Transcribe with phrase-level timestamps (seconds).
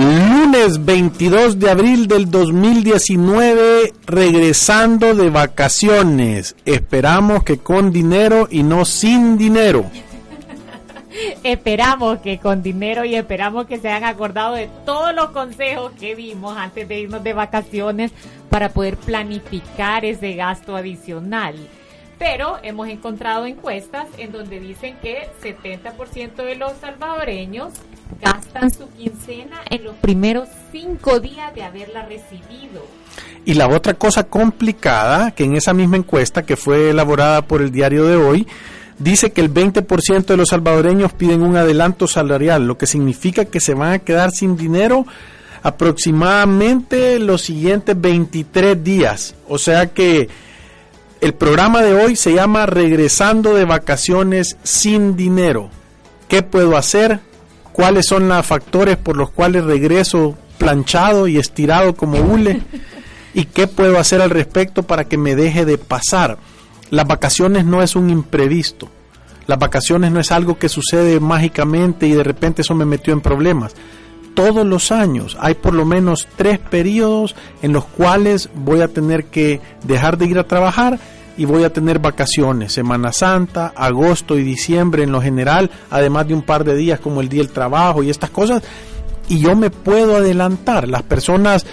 [0.00, 6.56] Lunes 22 de abril del 2019, regresando de vacaciones.
[6.64, 9.84] Esperamos que con dinero y no sin dinero.
[11.44, 16.16] esperamos que con dinero y esperamos que se hayan acordado de todos los consejos que
[16.16, 18.10] dimos antes de irnos de vacaciones
[18.48, 21.56] para poder planificar ese gasto adicional.
[22.20, 27.72] Pero hemos encontrado encuestas en donde dicen que 70% de los salvadoreños
[28.20, 32.84] gastan su quincena en los primeros cinco días de haberla recibido.
[33.46, 37.72] Y la otra cosa complicada, que en esa misma encuesta que fue elaborada por el
[37.72, 38.46] diario de hoy,
[38.98, 43.60] dice que el 20% de los salvadoreños piden un adelanto salarial, lo que significa que
[43.60, 45.06] se van a quedar sin dinero
[45.62, 49.34] aproximadamente los siguientes 23 días.
[49.48, 50.28] O sea que
[51.20, 55.70] el programa de hoy se llama Regresando de vacaciones sin dinero.
[56.28, 57.20] ¿Qué puedo hacer?
[57.72, 62.62] ¿Cuáles son los factores por los cuales regreso planchado y estirado como hule?
[63.34, 66.38] ¿Y qué puedo hacer al respecto para que me deje de pasar?
[66.90, 68.88] Las vacaciones no es un imprevisto.
[69.46, 73.20] Las vacaciones no es algo que sucede mágicamente y de repente eso me metió en
[73.20, 73.74] problemas.
[74.40, 75.36] Todos los años.
[75.38, 80.24] Hay por lo menos tres periodos en los cuales voy a tener que dejar de
[80.24, 80.98] ir a trabajar
[81.36, 86.32] y voy a tener vacaciones, Semana Santa, agosto y diciembre en lo general, además de
[86.32, 88.62] un par de días como el Día del Trabajo y estas cosas,
[89.28, 90.88] y yo me puedo adelantar.
[90.88, 91.66] Las personas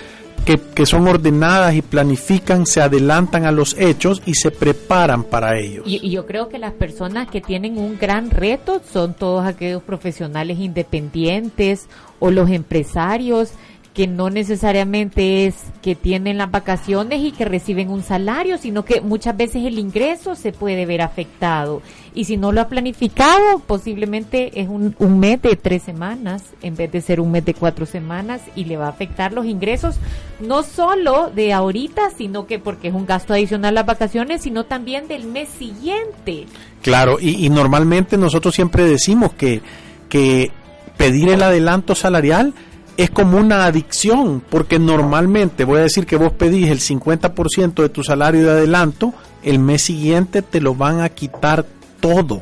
[0.56, 5.84] que, son ordenadas y planifican, se adelantan a los hechos y se preparan para ellos.
[5.86, 10.60] Y, yo creo que las personas que tienen un gran reto son todos aquellos profesionales
[10.60, 11.88] independientes
[12.20, 13.52] o los empresarios
[13.98, 19.02] que no necesariamente es que tienen las vacaciones y que reciben un salario, sino que
[19.02, 21.82] muchas veces el ingreso se puede ver afectado.
[22.14, 26.92] Y si no lo ha planificado, posiblemente es un, mes de tres semanas en vez
[26.92, 29.96] de ser un mes de cuatro semanas y le va a afectar los ingresos,
[30.40, 35.08] no solo de ahorita, sino que porque es un gasto adicional las vacaciones, sino también
[35.08, 36.46] del mes siguiente.
[36.84, 39.64] Claro, y, y normalmente nosotros siempre decimos que,
[40.08, 40.52] que
[40.98, 42.54] pedir el adelanto salarial
[42.98, 47.90] es como una adicción, porque normalmente, voy a decir que vos pedís el 50% de
[47.90, 49.14] tu salario de adelanto,
[49.44, 51.66] el mes siguiente te lo van a quitar
[52.00, 52.42] todo.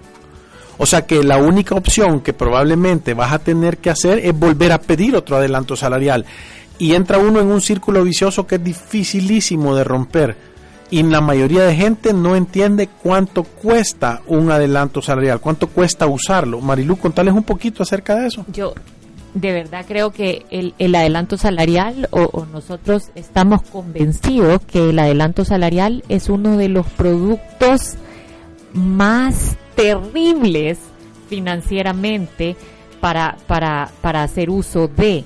[0.77, 4.71] O sea que la única opción que probablemente vas a tener que hacer es volver
[4.71, 6.25] a pedir otro adelanto salarial.
[6.77, 10.35] Y entra uno en un círculo vicioso que es dificilísimo de romper.
[10.89, 16.61] Y la mayoría de gente no entiende cuánto cuesta un adelanto salarial, cuánto cuesta usarlo.
[16.61, 18.45] Marilu, contales un poquito acerca de eso.
[18.51, 18.73] Yo
[19.35, 26.03] de verdad creo que el, adelanto salarial o, nosotros estamos convencidos que el adelanto salarial
[26.07, 27.95] es uno de los productos
[28.73, 30.79] más terribles
[31.29, 32.55] financieramente
[33.01, 35.25] para, para, para hacer uso de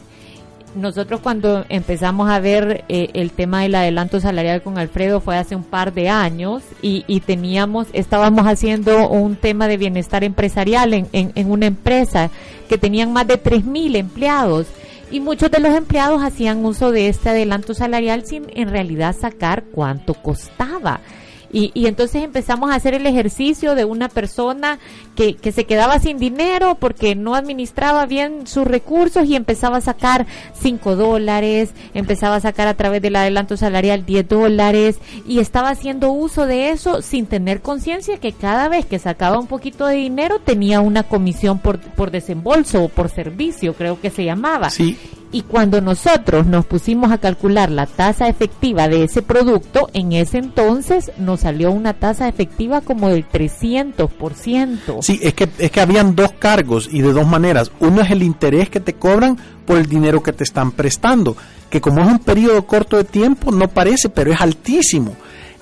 [0.76, 5.56] nosotros cuando empezamos a ver eh, el tema del adelanto salarial con Alfredo fue hace
[5.56, 11.08] un par de años y, y teníamos, estábamos haciendo un tema de bienestar empresarial en,
[11.12, 12.30] en, en una empresa
[12.68, 14.68] que tenían más de 3.000 empleados
[15.12, 19.64] y muchos de los empleados hacían uso de este adelanto salarial sin en realidad sacar
[19.72, 21.02] cuánto costaba.
[21.52, 24.80] Y, y entonces empezamos a hacer el ejercicio de una persona
[25.16, 29.82] que, que se quedaba sin dinero porque no administraba bien sus recursos y empezaba a
[29.82, 30.28] sacar
[30.62, 36.12] 5 dólares, empezaba a sacar a través del adelanto salarial 10 dólares y estaba haciendo
[36.12, 40.40] uso de eso sin tener conciencia que cada vez que sacaba un poquito de dinero
[40.40, 44.70] tenía una comisión por, por desembolso o por servicio, creo que se llamaba.
[44.70, 44.98] Sí.
[45.32, 50.40] Y cuando nosotros nos pusimos a calcular la tasa efectiva de ese producto, en ese
[50.40, 55.04] entonces nos salió una tasa efectiva como del 300%.
[55.04, 57.72] Sí, es que, es que habían dos cargos y de dos maneras.
[57.80, 59.38] Uno es el interés que te cobran
[59.68, 61.38] por el dinero que te están prestando,
[61.70, 65.16] que como es un periodo corto de tiempo no parece, pero es altísimo.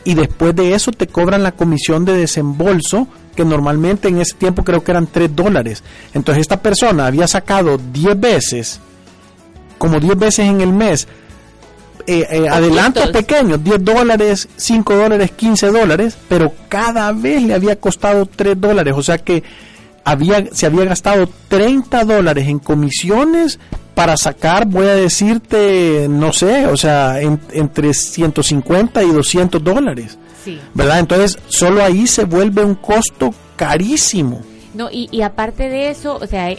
[0.08, 4.64] y después de eso te cobran la comisión de desembolso que normalmente en ese tiempo
[4.64, 5.84] creo que eran 3 dólares.
[6.14, 8.80] Entonces esta persona había sacado 10 veces,
[9.78, 11.08] como 10 veces en el mes,
[12.06, 17.76] eh, eh, adelantos pequeños, 10 dólares, 5 dólares, 15 dólares, pero cada vez le había
[17.78, 19.44] costado 3 dólares, o sea que
[20.06, 23.60] había, se había gastado 30 dólares en comisiones
[23.94, 30.18] para sacar, voy a decirte, no sé, o sea, entre 150 y 200 dólares.
[30.74, 31.00] ¿Verdad?
[31.00, 34.42] Entonces, solo ahí se vuelve un costo carísimo.
[34.74, 36.56] No, y, y aparte de eso, o sea,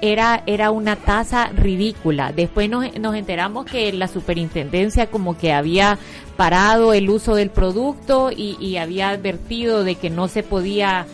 [0.00, 2.32] era, era una tasa ridícula.
[2.32, 5.98] Después nos, nos enteramos que la superintendencia como que había
[6.36, 11.06] parado el uso del producto y, y había advertido de que no se podía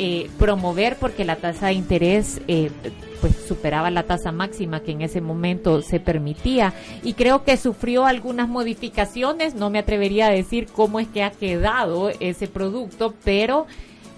[0.00, 2.70] eh, promover porque la tasa de interés eh,
[3.20, 6.72] pues superaba la tasa máxima que en ese momento se permitía
[7.02, 11.32] y creo que sufrió algunas modificaciones no me atrevería a decir cómo es que ha
[11.32, 13.66] quedado ese producto pero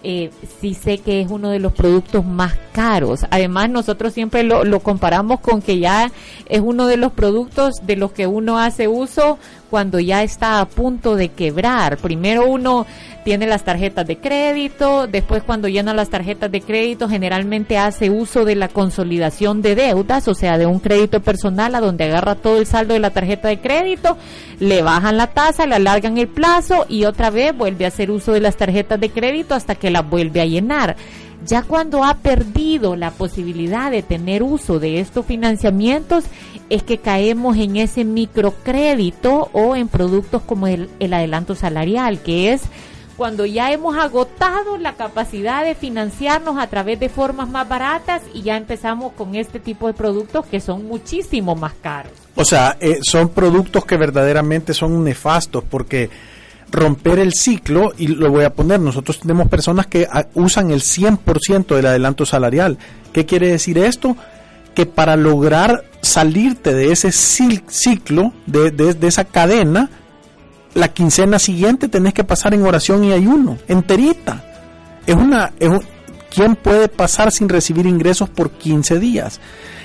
[0.02, 0.30] eh,
[0.60, 3.20] sí sé que es uno de los productos más caros.
[3.30, 6.10] Además, nosotros siempre lo, lo, comparamos con que ya
[6.46, 9.38] es uno de los productos de los que uno hace uso
[9.70, 11.96] cuando ya está a punto de quebrar.
[11.96, 12.86] Primero uno
[13.24, 18.44] tiene las tarjetas de crédito, después cuando llena las tarjetas de crédito generalmente hace uso
[18.44, 22.58] de la consolidación de deudas, o sea, de un crédito personal a donde agarra todo
[22.58, 24.16] el saldo de la tarjeta de crédito,
[24.58, 28.32] le bajan la tasa, le alargan el plazo y otra vez vuelve a hacer uso
[28.32, 30.96] de las tarjetas de crédito hasta que la vuelve a llenar.
[31.46, 36.24] Ya cuando ha perdido la posibilidad de tener uso de estos financiamientos,
[36.68, 42.52] es que caemos en ese microcrédito o en productos como el, el adelanto salarial, que
[42.52, 42.62] es
[43.20, 48.40] cuando ya hemos agotado la capacidad de financiarnos a través de formas más baratas y
[48.40, 52.12] ya empezamos con este tipo de productos que son muchísimo más caros.
[52.34, 56.08] O sea, eh, son productos que verdaderamente son nefastos porque
[56.70, 60.80] romper el ciclo, y lo voy a poner, nosotros tenemos personas que ah, usan el
[60.80, 62.78] 100% del adelanto salarial.
[63.12, 64.16] ¿Qué quiere decir esto?
[64.74, 69.90] Que para lograr salirte de ese ciclo, de, de esa cadena,
[70.74, 74.44] la quincena siguiente tenés que pasar en oración y ayuno, enterita.
[75.06, 75.70] Es una, es
[76.32, 79.40] ¿quién puede pasar sin recibir ingresos por 15 días?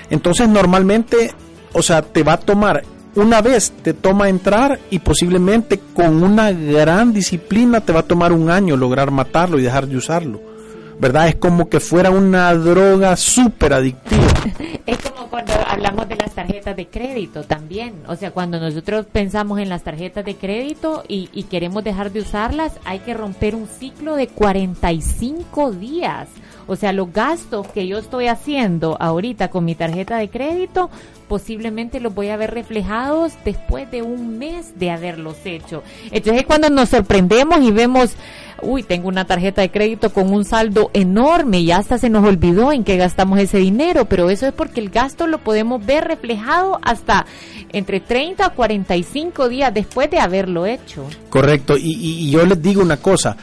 [0.09, 1.33] Entonces normalmente,
[1.73, 2.83] o sea, te va a tomar
[3.15, 8.31] una vez te toma entrar y posiblemente con una gran disciplina te va a tomar
[8.31, 10.56] un año lograr matarlo y dejar de usarlo.
[11.00, 11.27] ¿verdad?
[11.27, 14.27] Es como que fuera una droga súper adictiva.
[14.85, 18.03] Es como cuando hablamos de las tarjetas de crédito también.
[18.07, 22.19] O sea, cuando nosotros pensamos en las tarjetas de crédito y, y queremos dejar de
[22.19, 26.27] usarlas, hay que romper un ciclo de 45 días.
[26.67, 30.89] O sea, los gastos que yo estoy haciendo ahorita con mi tarjeta de crédito,
[31.27, 35.83] posiblemente los voy a ver reflejados después de un mes de haberlos hecho.
[36.06, 38.15] Entonces es cuando nos sorprendemos y vemos
[38.62, 42.71] uy, tengo una tarjeta de crédito con un saldo enorme y hasta se nos olvidó
[42.71, 46.79] en qué gastamos ese dinero, pero eso es porque el gasto lo podemos ver reflejado
[46.81, 47.25] hasta
[47.71, 51.06] entre 30 a 45 días después de haberlo hecho.
[51.29, 53.35] Correcto, y, yo les digo una cosa,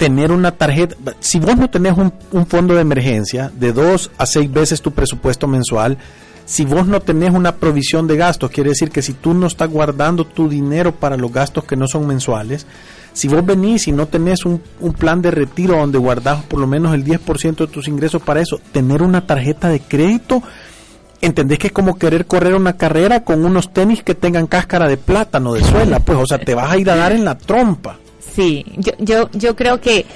[0.00, 4.24] tener una tarjeta, si vos no tenés un, un, fondo de emergencia de dos a
[4.24, 5.98] seis veces tu presupuesto mensual,
[6.46, 9.68] si vos no tenés una provisión de gastos, quiere decir que si tú no estás
[9.68, 12.66] guardando tu dinero para los gastos que no son mensuales,
[13.12, 14.62] si vos venís y no tenés un,
[14.98, 18.58] plan de retiro donde guardás por lo menos el 10% de tus ingresos para eso,
[18.72, 20.42] tener una tarjeta de crédito,
[21.20, 24.96] entendés que es como querer correr una carrera con unos tenis que tengan cáscara de
[24.96, 27.98] plátano, de suela, pues, o sea, te vas a ir a dar en la trompa.
[28.20, 30.06] Sí, yo, yo, yo creo que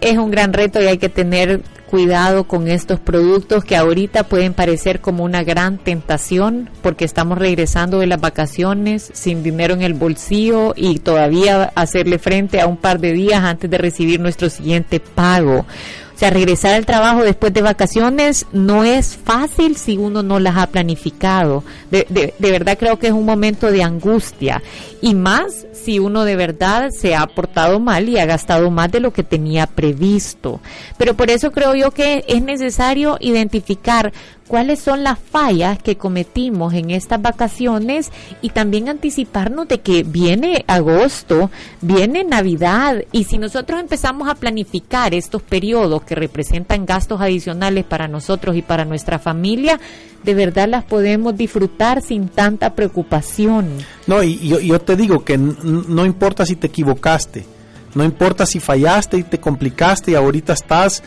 [0.00, 1.62] es un gran reto y hay que tener
[1.92, 7.98] cuidado con estos productos que ahorita pueden parecer como una gran tentación porque estamos regresando
[7.98, 12.98] de las vacaciones sin dinero en el bolsillo y todavía hacerle frente a un par
[12.98, 15.66] de días antes de recibir nuestro siguiente pago.
[16.14, 20.56] O sea, regresar al trabajo después de vacaciones no es fácil si uno no las
[20.56, 21.64] ha planificado.
[21.90, 24.62] De, de, de verdad creo que es un momento de angustia
[25.00, 29.00] y más si uno de verdad se ha portado mal y ha gastado más de
[29.00, 30.60] lo que tenía previsto.
[30.96, 34.12] Pero por eso creo yo que es necesario identificar
[34.52, 38.10] cuáles son las fallas que cometimos en estas vacaciones
[38.42, 45.14] y también anticiparnos de que viene agosto, viene Navidad y si nosotros empezamos a planificar
[45.14, 49.80] estos periodos que representan gastos adicionales para nosotros y para nuestra familia,
[50.22, 53.70] de verdad las podemos disfrutar sin tanta preocupación.
[54.06, 57.46] No, y yo, te digo que no importa si te equivocaste,
[57.94, 61.02] no importa si fallaste y te complicaste y ahorita estás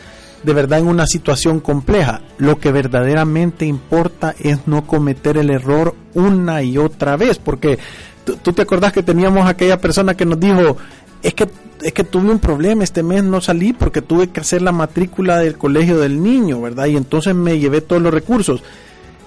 [0.46, 2.20] de verdad en una situación compleja.
[2.38, 7.80] Lo que verdaderamente importa es no cometer el error una y otra vez, porque
[8.24, 10.76] tú te acordás que teníamos aquella persona que nos dijo,
[11.20, 11.48] es que
[11.82, 15.38] es que tuve un problema, este mes no salí porque tuve que hacer la matrícula
[15.38, 16.86] del colegio del niño, ¿verdad?
[16.86, 18.62] Y entonces me llevé todos los recursos.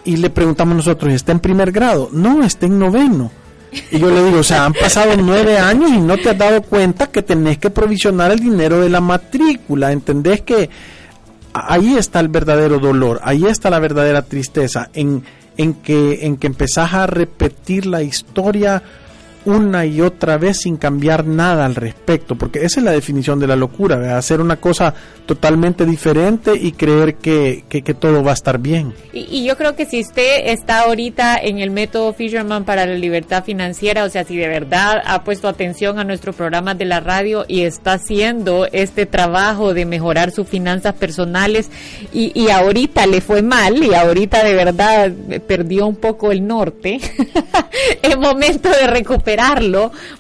[0.06, 2.10] Y le preguntamos nosotros, ¿está en primer grado?
[2.12, 3.30] No, está en noveno.
[3.92, 6.62] Y yo le digo, o sea, han pasado nueve años y no te has dado
[6.64, 9.92] cuenta que tenés que provisionar el dinero de la matrícula.
[9.92, 10.70] ¿Entendés que
[11.54, 15.24] ahí está el verdadero dolor, ahí está la verdadera tristeza, en,
[15.58, 18.82] en, que, en que empezás a repetir la historia
[19.46, 23.48] una y otra vez sin cambiar nada al respecto, porque esa es la definición de
[23.48, 24.94] la locura, hacer una cosa
[25.26, 28.94] totalmente diferente y creer que, que, todo va a estar bien.
[29.14, 33.44] Y, yo creo que si usted está ahorita en el método Fisherman para la libertad
[33.44, 37.46] financiera, o sea, si de verdad ha puesto atención a nuestro programa de la radio
[37.48, 41.70] y está haciendo este trabajo de mejorar sus finanzas personales
[42.12, 45.12] y, y ahorita le fue mal y ahorita de verdad
[45.48, 47.00] perdió un poco el norte,
[48.02, 49.29] es momento de recuperar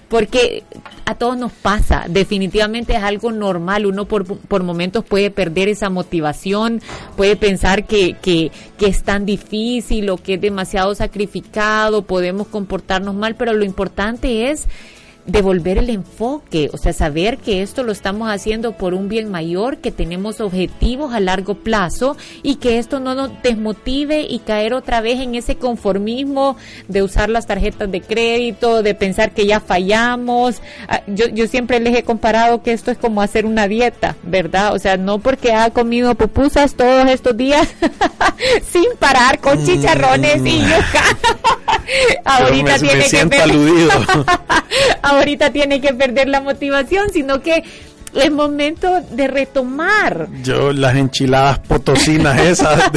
[0.08, 0.63] porque
[1.06, 5.89] a todos nos pasa, definitivamente es algo normal, uno por, por momentos puede perder esa
[5.89, 6.82] motivación,
[7.18, 13.16] puede pensar que, que, que es tan difícil o que es demasiado sacrificado, podemos comportarnos
[13.16, 14.68] mal, pero lo importante es
[15.29, 19.77] devolver el enfoque, o sea, saber que esto lo estamos haciendo por un bien mayor,
[19.77, 25.01] que tenemos objetivos a largo plazo y que esto no nos desmotive y caer otra
[25.01, 26.57] vez en ese conformismo
[26.88, 30.62] de usar las tarjetas de crédito, de pensar que ya fallamos.
[30.88, 34.74] Ah, yo, yo siempre les he comparado que esto es como hacer una dieta, ¿verdad?
[34.74, 37.67] O sea, no porque ha comido pupusas todos estos días
[38.71, 40.63] sin parar con chicharrones y mm.
[40.63, 41.03] yuca.
[42.25, 43.19] Ahorita tiene que
[45.19, 47.63] ahorita tiene que perder la motivación, sino que
[48.13, 50.28] es momento de retomar.
[50.44, 52.92] Yo, las enchiladas potosinas esas.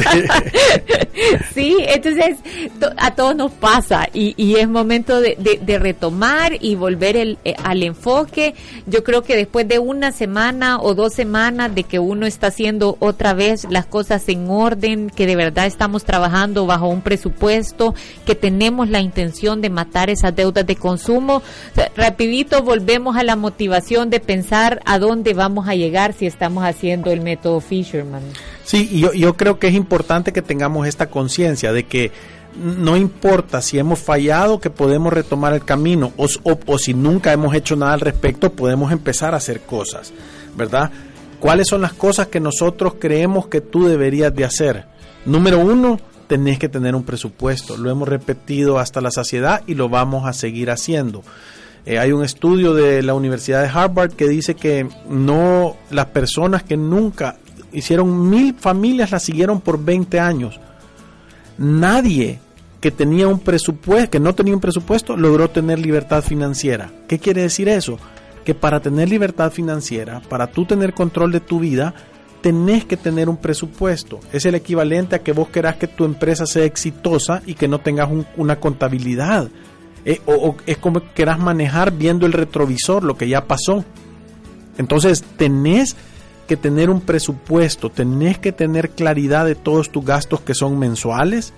[1.53, 2.37] sí, entonces
[2.97, 7.55] a todos nos pasa y, y es momento de, de, retomar y volver el, eh,
[7.63, 8.55] al enfoque.
[8.85, 12.97] Yo creo que después de una semana o dos semanas de que uno está haciendo
[12.99, 17.93] otra vez las cosas en orden, que de verdad estamos trabajando bajo un presupuesto,
[18.25, 21.41] que tenemos la intención de matar esas deudas de consumo,
[21.95, 27.11] rapidito volvemos a la motivación de pensar a dónde vamos a llegar si estamos haciendo
[27.11, 28.23] el método Fisherman.
[28.63, 32.11] Sí, y yo, creo que es importante que tengamos esta conciencia de que
[32.55, 37.53] no importa si hemos fallado, que podemos retomar el camino, o, o, si nunca hemos
[37.53, 40.13] hecho nada al respecto, podemos empezar a hacer cosas,
[40.55, 40.89] ¿verdad?
[41.39, 44.85] ¿Cuáles son las cosas que nosotros creemos que tú deberías de hacer?
[45.25, 47.75] Número uno, tenés que tener un presupuesto.
[47.75, 51.21] Lo hemos repetido hasta la saciedad y lo vamos a seguir haciendo.
[51.85, 56.63] Eh, hay un estudio de la Universidad de Harvard que dice que no las personas
[56.63, 57.37] que nunca
[57.73, 60.59] hicieron mil familias las siguieron por 20 años.
[61.57, 62.39] Nadie
[62.79, 66.91] que tenía un presupuesto, que no tenía un presupuesto, logró tener libertad financiera.
[67.07, 67.97] ¿Qué quiere decir eso?
[68.45, 71.93] Que para tener libertad financiera, para tú tener control de tu vida,
[72.41, 74.19] tenés que tener un presupuesto.
[74.33, 77.79] Es el equivalente a que vos querás que tu empresa sea exitosa y que no
[77.79, 79.47] tengas una contabilidad.
[80.05, 83.85] Eh, o, es como querás manejar viendo el retrovisor, lo que ya pasó.
[84.77, 85.95] Entonces tenés
[86.47, 91.53] que tener un presupuesto, tenés que tener claridad de todos tus gastos que son mensuales,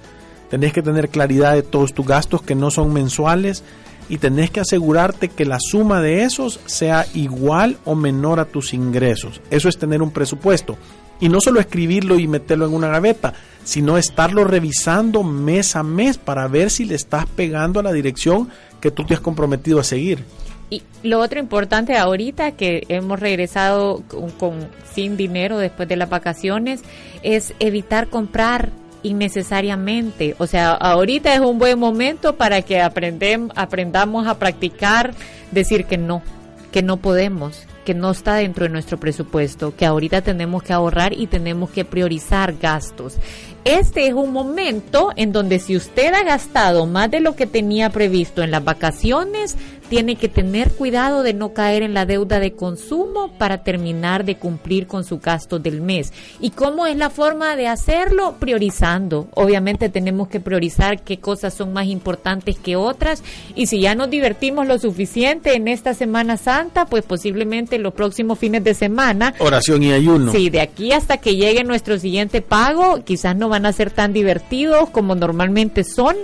[0.50, 3.64] tenés que tener claridad de todos tus gastos que no son mensuales
[4.10, 8.74] y tenés que asegurarte que la suma de esos sea igual o menor a tus
[8.74, 9.42] ingresos.
[9.50, 10.78] Eso es tener un presupuesto.
[11.20, 16.18] Y no solo escribirlo y meterlo en una gaveta, sino estarlo revisando mes a mes
[16.18, 18.50] para ver si le estás pegando a la dirección
[18.82, 20.24] que tú te has comprometido a seguir.
[20.70, 24.04] Y lo otro importante ahorita que hemos regresado
[24.40, 26.82] con, sin dinero después de las vacaciones
[27.24, 28.72] es evitar comprar
[29.04, 30.36] innecesariamente.
[30.40, 35.14] O sea, ahorita es un buen momento para que aprendem, aprendamos a practicar
[35.52, 36.24] decir que no,
[36.72, 41.14] que no podemos, que no está dentro de nuestro presupuesto, que ahorita tenemos que ahorrar
[41.14, 43.18] y tenemos que priorizar gastos
[43.66, 47.90] este es un momento en donde si usted ha gastado más de lo que tenía
[47.90, 49.58] previsto en las vacaciones,
[49.90, 54.38] tiene que tener cuidado de no caer en la deuda de consumo para terminar de
[54.38, 56.12] cumplir con su gasto del mes.
[56.40, 58.36] ¿Y cómo es la forma de hacerlo?
[58.40, 59.28] Priorizando.
[59.36, 63.24] Obviamente tenemos que priorizar qué cosas son más importantes que otras
[63.56, 68.40] y si ya nos divertimos lo suficiente en esta Semana Santa, pues posiblemente los próximos
[68.40, 69.34] fines de semana.
[69.40, 70.32] Oración y ayuno.
[70.32, 74.12] Sí, de aquí hasta que llegue nuestro siguiente pago, quizás no van a ser tan
[74.12, 76.18] divertidos como normalmente son,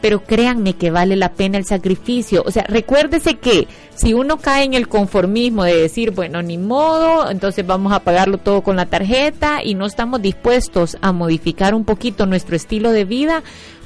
[0.00, 2.42] pero créanme que vale la pena el sacrificio.
[2.46, 7.30] O sea, recuérdese que si uno cae en el conformismo de decir, bueno, ni modo,
[7.30, 11.84] entonces vamos a pagarlo todo con la tarjeta y no estamos dispuestos a modificar un
[11.84, 13.42] poquito nuestro estilo de vida,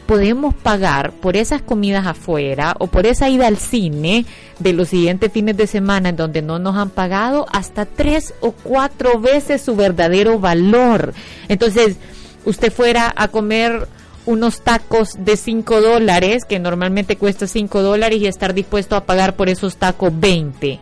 [0.06, 4.24] podemos pagar por esas comidas afuera o por esa ida al cine
[4.60, 8.52] de los siguientes fines de semana en donde no nos han pagado hasta tres o
[8.52, 11.12] cuatro veces su verdadero valor.
[11.48, 11.96] Entonces,
[12.46, 13.86] usted fuera a comer
[14.24, 19.36] unos tacos de 5 dólares, que normalmente cuesta 5 dólares, y estar dispuesto a pagar
[19.36, 20.80] por esos tacos 20.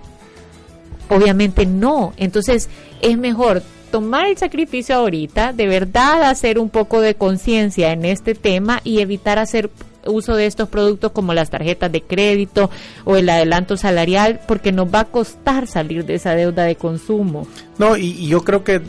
[1.11, 2.14] Obviamente no.
[2.16, 2.68] Entonces
[3.02, 8.35] es mejor tomar el sacrificio ahorita, de verdad hacer un poco de conciencia en este
[8.35, 9.71] tema y evitar hacer
[10.06, 12.71] uso de estos productos como las tarjetas de crédito
[13.04, 17.47] o el adelanto salarial, porque nos va a costar salir de esa deuda de consumo.
[17.78, 18.83] No, y, y yo creo que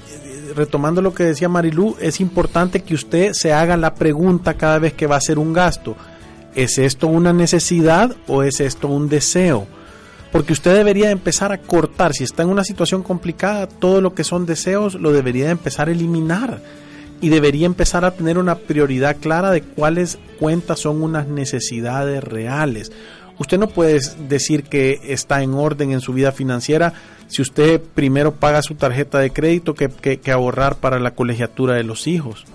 [0.56, 4.94] retomando lo que decía Marilú, es importante que usted se haga la pregunta cada vez
[4.94, 5.96] que va a hacer un gasto.
[6.56, 9.68] ¿Es esto una necesidad o es esto un deseo?
[10.32, 14.24] Porque usted debería empezar a cortar, si está en una situación complicada, todo lo que
[14.24, 16.62] son deseos lo debería empezar a eliminar
[17.22, 22.92] y debería empezar a tener una prioridad clara de cuáles cuentas son unas necesidades reales.
[23.38, 26.94] Usted no puede decir que está en orden en su vida financiera
[27.28, 31.84] si usted primero paga su tarjeta de crédito que, que, ahorrar para la colegiatura de
[31.84, 32.46] los hijos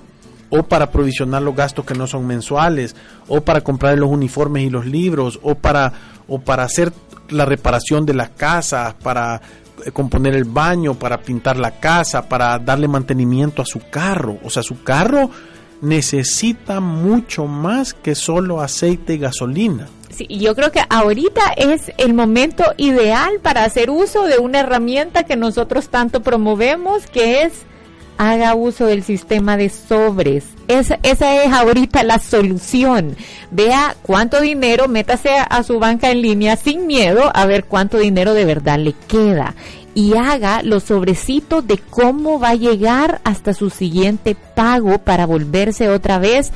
[0.51, 2.97] o para provisionar los gastos que no son mensuales,
[3.29, 5.93] o para comprar los uniformes y los libros, o para,
[6.27, 6.93] o para hacer
[7.29, 9.41] la reparación de la casa, para
[9.87, 14.39] eh, componer el baño, para pintar la casa, para darle mantenimiento a su carro.
[14.43, 15.31] O sea, su carro
[15.83, 19.87] necesita mucho más que solo aceite y gasolina.
[20.11, 25.25] Sí, yo creo que ahorita es el momento ideal para hacer uso de una herramienta
[25.25, 27.65] que nosotros tanto promovemos, que es
[28.19, 30.45] haga uso del sistema de sobres.
[30.69, 33.17] Esa, esa es ahorita la solución.
[33.51, 38.35] Vea cuánto dinero, métase a su banca en línea sin miedo a ver cuánto dinero
[38.35, 39.55] de verdad le queda
[39.95, 45.89] y haga los sobrecitos de cómo va a llegar hasta su siguiente pago para volverse
[45.89, 46.53] otra vez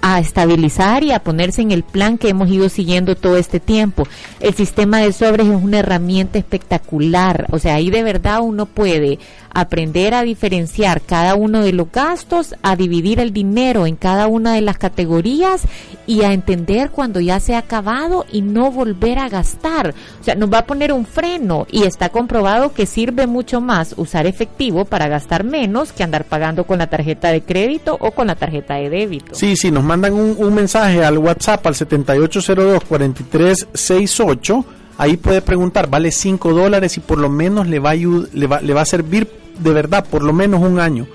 [0.00, 4.06] a estabilizar y a ponerse en el plan que hemos ido siguiendo todo este tiempo.
[4.40, 9.18] El sistema de sobres es una herramienta espectacular, o sea, ahí de verdad uno puede
[9.52, 14.54] aprender a diferenciar cada uno de los gastos, a dividir el dinero en cada una
[14.54, 15.62] de las categorías
[16.06, 19.94] y a entender cuando ya se ha acabado y no volver a gastar.
[20.20, 23.94] O sea, nos va a poner un freno y está comprobado que sirve mucho más
[23.96, 28.28] usar efectivo para gastar menos que andar pagando con la tarjeta de crédito o con
[28.28, 29.34] la tarjeta de débito.
[29.34, 34.64] Sí, sí, nos mandan un, mensaje al WhatsApp al 7802-4368
[34.96, 38.46] ahí puede preguntar, vale 5 dólares y por lo menos le va, a le, le
[38.46, 41.08] va a servir de verdad por lo menos un año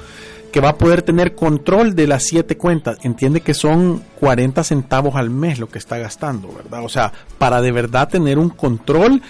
[0.52, 2.98] que va a poder tener control de las siete cuentas.
[3.04, 6.84] Entiende que son 40 centavos al mes lo que está gastando, ¿verdad?
[6.84, 9.22] O sea, para de verdad tener un control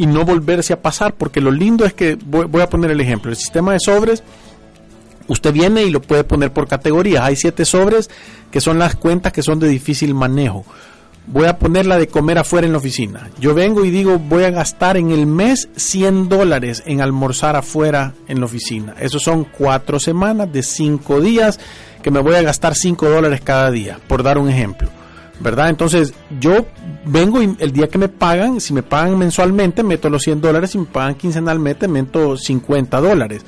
[0.00, 3.30] y no volverse a pasar, porque lo lindo es que, voy, a poner el ejemplo,
[3.30, 4.22] el sistema de sobres,
[5.28, 7.22] usted viene y lo puede poner por categorías.
[7.22, 8.08] Hay siete sobres
[8.50, 10.64] que son las cuentas que son de difícil manejo
[11.26, 13.30] voy a poner la de comer afuera en la oficina.
[13.38, 18.14] Yo vengo y digo, voy a gastar en el mes 100 dólares en almorzar afuera
[18.26, 18.96] en la oficina.
[18.98, 21.60] Esos son cuatro semanas de cinco días
[22.02, 24.88] que me voy a gastar 5 dólares cada día, por dar un ejemplo.
[25.40, 25.70] ¿Verdad?
[25.70, 26.66] Entonces, yo
[27.06, 30.70] vengo y el día que me pagan, si me pagan mensualmente, meto los 100 dólares,
[30.70, 33.44] si me pagan quincenalmente, meto 50 dólares.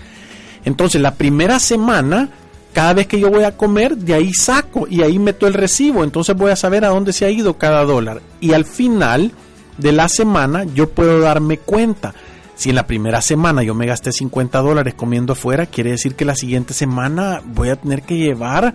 [0.64, 2.30] Entonces, la primera semana
[2.72, 6.04] cada vez que yo voy a comer, de ahí saco y ahí meto el recibo.
[6.04, 8.22] Entonces voy a saber a dónde se ha ido cada dólar.
[8.40, 9.32] Y al final
[9.78, 12.14] de la semana yo puedo darme cuenta.
[12.54, 16.24] Si en la primera semana yo me gasté 50 dólares comiendo afuera, quiere decir que
[16.24, 18.74] la siguiente semana voy a tener que llevar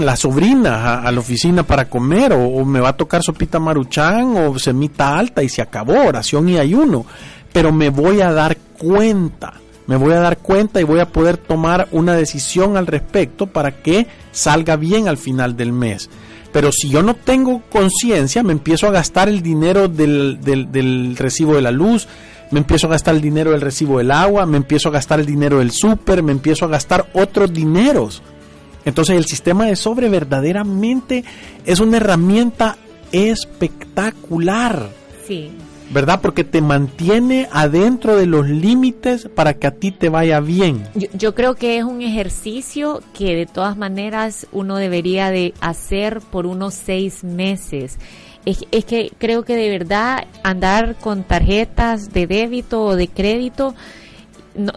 [0.00, 4.58] la sobrina a, la oficina para comer o, me va a tocar sopita maruchan o
[4.58, 7.06] semita alta y se acabó, oración y ayuno.
[7.52, 9.54] Pero me voy a dar cuenta
[9.88, 13.82] me voy a dar cuenta y voy a poder tomar una decisión al respecto para
[13.82, 16.10] que salga bien al final del mes.
[16.52, 21.54] Pero si yo no tengo conciencia, me empiezo a gastar el dinero del, del, recibo
[21.54, 22.06] de la luz,
[22.50, 25.26] me empiezo a gastar el dinero del recibo del agua, me empiezo a gastar el
[25.26, 28.22] dinero del súper, me empiezo a gastar otros dineros.
[28.88, 31.24] Entonces el sistema de sobre verdaderamente
[31.64, 32.76] es una herramienta
[33.12, 34.88] espectacular.
[35.26, 35.50] Sí.
[35.90, 36.20] ¿verdad?
[36.20, 40.86] Porque te mantiene adentro de los límites para que a ti te vaya bien.
[41.14, 46.46] Yo, creo que es un ejercicio que de todas maneras uno debería de hacer por
[46.46, 47.98] unos seis meses.
[48.44, 53.74] Es, es que creo que de verdad andar con tarjetas de débito o de crédito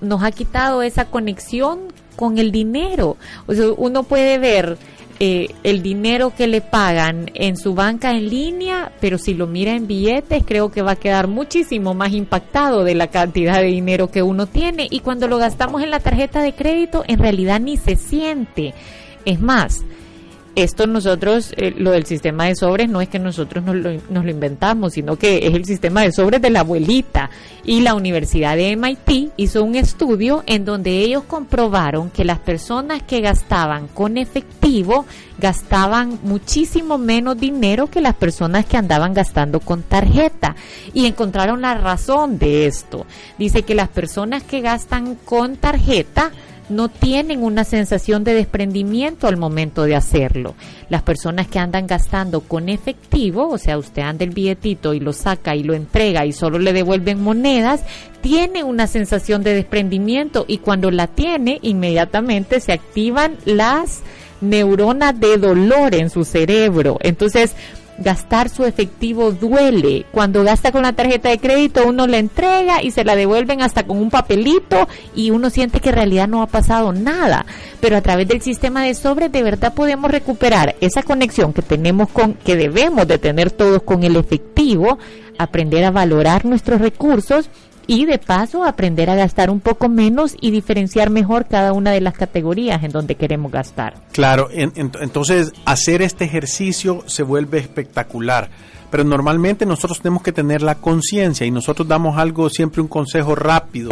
[0.02, 1.80] nos ha quitado esa conexión
[2.22, 3.18] con el dinero.
[3.48, 4.78] O sea, uno puede ver
[5.20, 9.76] eh, el dinero que le pagan en su banca en línea, pero si lo mira
[9.76, 14.12] en billetes, creo que va a quedar muchísimo más impactado de la cantidad de dinero
[14.12, 14.88] que uno tiene.
[14.92, 18.76] Y cuando lo gastamos en la tarjeta de crédito, en realidad ni se siente.
[19.26, 19.82] Es más,
[20.56, 24.26] esto nosotros, eh, lo del sistema de sobres, no es que nosotros nos lo, nos
[24.26, 27.30] lo, inventamos, sino que es el sistema de sobres de la abuelita.
[27.64, 33.04] Y la Universidad de MIT hizo un estudio en donde ellos comprobaron que las personas
[33.04, 35.06] que gastaban con efectivo
[35.38, 40.56] gastaban muchísimo menos dinero que las personas que andaban gastando con tarjeta.
[40.94, 43.06] Y encontraron la razón de esto.
[43.38, 46.32] Dice que las personas que gastan con tarjeta,
[46.72, 50.56] no tienen una sensación de desprendimiento al momento de hacerlo.
[50.90, 55.14] Las personas que andan gastando con efectivo, o sea, usted anda el billetito y lo
[55.14, 57.82] saca y lo entrega y solo le devuelven monedas,
[58.22, 64.02] tiene una sensación de desprendimiento y cuando la tiene, inmediatamente se activan las
[64.42, 66.98] neuronas de dolor en su cerebro.
[67.02, 67.56] Entonces,
[68.02, 70.06] gastar su efectivo duele.
[70.12, 73.84] Cuando gasta con la tarjeta de crédito, uno la entrega y se la devuelven hasta
[73.84, 77.46] con un papelito y uno siente que en realidad no ha pasado nada.
[77.80, 82.10] Pero a través del sistema de sobres de verdad podemos recuperar esa conexión que tenemos
[82.10, 85.00] con, que debemos de tener todos con el efectivo,
[85.38, 87.50] aprender a valorar nuestros recursos
[87.91, 91.99] y de paso aprender a gastar un poco menos y diferenciar mejor cada una de
[91.99, 93.95] las categorías en donde queremos gastar.
[94.13, 98.49] Claro, entonces hacer este ejercicio se vuelve espectacular,
[98.89, 103.36] pero normalmente nosotros tenemos que tener la conciencia y nosotros damos algo, siempre un consejo
[103.36, 103.91] rápido.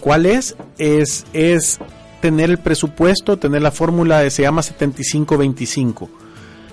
[0.00, 0.54] ¿Cuál es?
[0.76, 1.78] Es, es
[2.20, 6.10] tener el presupuesto, tener la fórmula de se llama 75-25.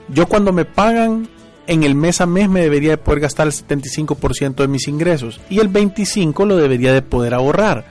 [0.09, 1.29] Yo cuando me pagan
[1.67, 5.39] en el mes a mes me debería de poder gastar el 75% de mis ingresos
[5.49, 7.85] y el 25% lo debería de poder ahorrar.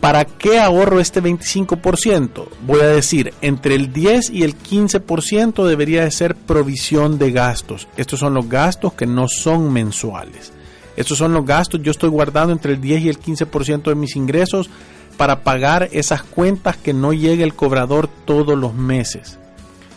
[0.00, 2.48] ¿Para qué ahorro este 25%?
[2.66, 7.88] Voy a decir, entre el 10 y el 15% debería de ser provisión de gastos.
[7.96, 10.52] Estos son los gastos que no son mensuales.
[10.96, 14.14] Estos son los gastos, yo estoy guardando entre el 10 y el 15% de mis
[14.14, 14.70] ingresos
[15.16, 19.38] para pagar esas cuentas que no llegue el cobrador todos los meses.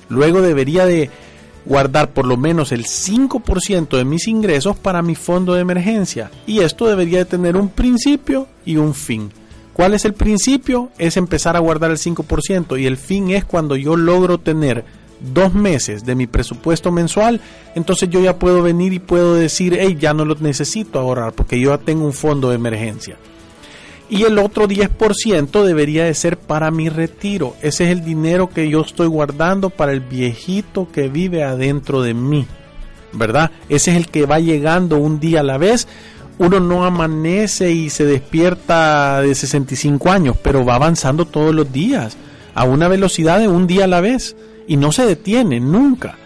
[0.10, 1.10] Luego debería de
[1.65, 6.32] guardar por lo menos el 5% de mis ingresos para mi fondo de emergencia.
[6.47, 9.32] Y esto debería de tener un principio y un fin.
[9.74, 10.89] ¿Cuál es el principio?
[10.97, 14.84] Es empezar a guardar el 5% y el fin es cuando yo logro tener
[15.34, 17.41] dos meses de mi presupuesto mensual,
[17.76, 21.60] entonces yo ya puedo venir y puedo decir, hey, ya no lo necesito ahorrar porque
[21.60, 23.17] yo ya tengo un fondo de emergencia
[24.12, 27.56] y el otro 10% debería de ser para mi retiro.
[27.62, 32.13] Ese es el dinero que yo estoy guardando para el viejito que vive adentro de
[32.13, 32.45] mí,
[33.13, 33.52] ¿verdad?
[33.69, 35.88] Ese es el que va llegando un día a la vez.
[36.39, 42.17] Uno no amanece y se despierta de 65 años, pero va avanzando todos los días
[42.54, 44.36] a una velocidad de un día a la vez
[44.67, 46.17] y no se detiene nunca.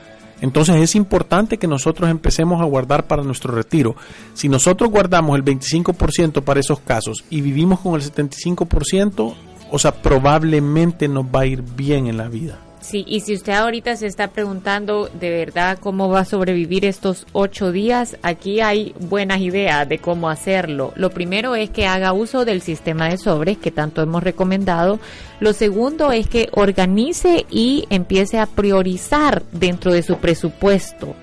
[0.42, 3.96] Entonces es importante que nosotros empecemos a guardar para nuestro retiro.
[4.34, 9.34] Si nosotros guardamos el 25% para esos casos y vivimos con el 75%,
[9.72, 12.60] o sea, probablemente nos va a ir bien en la vida.
[12.86, 17.26] Sí, y si usted ahorita se está preguntando de verdad cómo va a sobrevivir estos
[17.34, 20.94] ocho días, aquí hay buenas ideas de cómo hacerlo.
[20.96, 25.00] Lo primero es que haga uso del sistema de sobres que tanto hemos recomendado.
[25.40, 31.16] Lo segundo es que organice y empiece a priorizar dentro de su presupuesto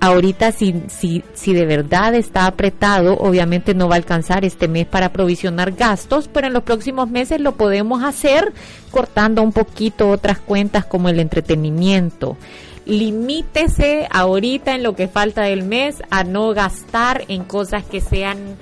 [0.00, 4.86] ahorita si, si, si de verdad está apretado, obviamente no va a alcanzar este mes
[4.86, 8.52] para provisionar gastos, pero en los próximos meses lo podemos hacer
[8.90, 12.36] cortando un poquito otras cuentas como el entretenimiento.
[12.84, 18.56] Limítese ahorita en lo que falta del mes a no gastar en cosas que sean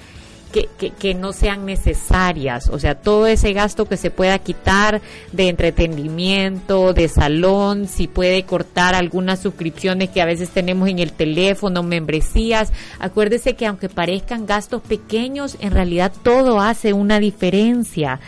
[0.55, 2.69] que, que, no sean necesarias.
[2.69, 8.45] O sea, todo ese gasto que se pueda quitar de entretenimiento, de salón, si puede
[8.45, 12.73] cortar algunas suscripciones que a veces tenemos en el teléfono, membresías.
[13.01, 18.21] Acuérdese que aunque parezcan gastos pequeños, en realidad todo hace una diferencia.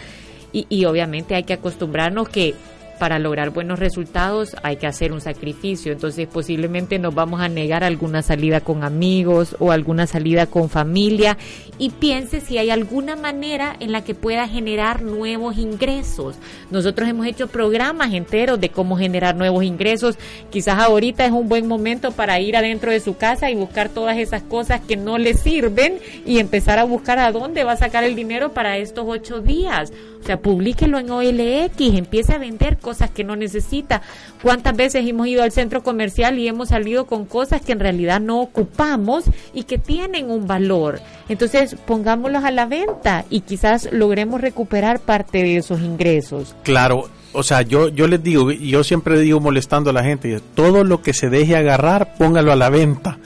[0.53, 2.57] Y, y obviamente hay que acostumbrarnos que
[2.99, 5.93] para lograr buenos resultados hay que hacer un sacrificio.
[5.93, 11.37] Entonces posiblemente nos vamos a negar alguna salida con amigos o alguna salida con familia
[11.79, 16.37] y piense si hay alguna manera en la que pueda generar nuevos ingresos.
[16.71, 20.17] Nosotros hemos hecho programas enteros de cómo generar nuevos ingresos.
[20.51, 24.19] Quizás ahorita es un buen momento para ir adentro de su casa y buscar todas
[24.19, 28.05] esas cosas que no le sirven y empezar a buscar a dónde va a sacar
[28.05, 29.93] el dinero para estos ocho días.
[30.21, 34.01] O sea, publíquelo en OLX, empiece a vender cosas que no necesita.
[34.45, 38.21] ¿Cuántas veces hemos ido al centro comercial y hemos salido con cosas que en realidad
[38.21, 41.01] no ocupamos y que tienen un valor?
[41.29, 46.55] Entonces, pongámoslos a la venta y quizás logremos recuperar parte de esos ingresos.
[46.63, 50.85] Claro, o sea, yo, yo les digo, yo siempre digo molestando a la gente, todo
[50.85, 53.19] lo que se deje agarrar, póngalo a la venta,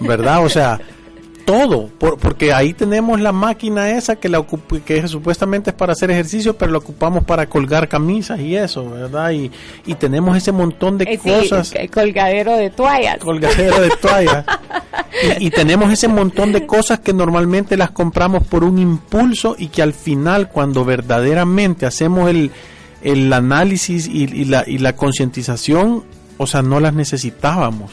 [0.00, 0.44] ¿verdad?
[0.44, 0.78] O sea,
[1.48, 4.44] todo, porque ahí tenemos la máquina esa que la
[4.84, 9.30] que supuestamente es para hacer ejercicio, pero la ocupamos para colgar camisas y eso, ¿verdad?
[9.30, 9.50] Y,
[9.86, 11.72] y tenemos ese montón de eh, cosas.
[11.90, 13.16] colgadero de toallas.
[13.16, 14.44] Colgadero de toallas.
[15.40, 19.80] y, tenemos ese montón de cosas que normalmente las compramos por un impulso y que
[19.80, 22.50] al final, cuando verdaderamente hacemos el,
[23.00, 26.04] el análisis y, y la, y la concientización,
[26.36, 27.92] o sea, no las necesitábamos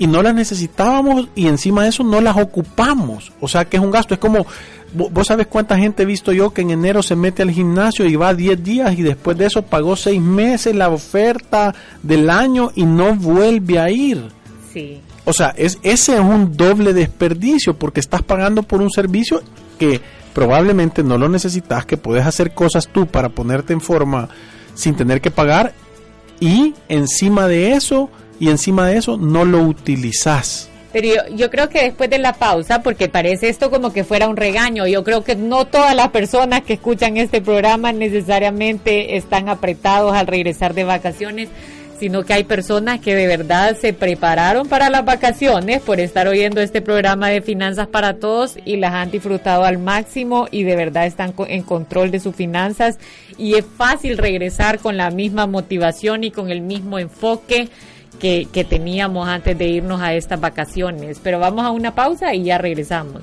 [0.00, 3.32] y no las necesitábamos y encima de eso no las ocupamos.
[3.38, 4.14] O sea que es un gasto.
[4.14, 4.46] Es como,
[4.94, 8.16] vos sabes cuánta gente he visto yo que en enero se mete al gimnasio y
[8.16, 12.84] va 10 días y después de eso pagó 6 meses la oferta del año y
[12.84, 14.24] no vuelve a ir.
[14.72, 15.02] Sí.
[15.26, 19.42] O sea, es, ese es un doble desperdicio porque estás pagando por un servicio
[19.78, 20.00] que
[20.32, 24.30] probablemente no lo necesitas, que puedes hacer cosas tú para ponerte en forma
[24.74, 25.74] sin tener que pagar
[26.40, 28.08] y encima de eso
[28.40, 30.68] y encima de eso no lo utilizas.
[30.92, 34.28] Pero yo, yo, creo que después de la pausa, porque parece esto como que fuera
[34.28, 39.48] un regaño, yo creo que no todas las personas que escuchan este programa necesariamente están
[39.48, 41.48] apretados al regresar de vacaciones,
[42.00, 46.62] sino que hay personas que de verdad se prepararon para las vacaciones por estar oyendo
[46.62, 51.04] este programa de Finanzas para Todos y las han disfrutado al máximo y de verdad
[51.04, 52.98] están en control de sus finanzas
[53.36, 57.68] y es fácil regresar con la misma motivación y con el mismo enfoque
[58.20, 61.18] que, teníamos antes de irnos a estas vacaciones.
[61.22, 63.22] Pero vamos a una pausa y ya regresamos.